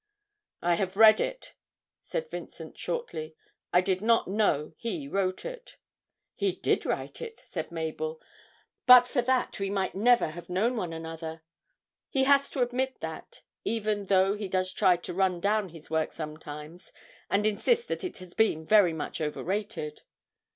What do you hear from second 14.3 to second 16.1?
he does try to run down his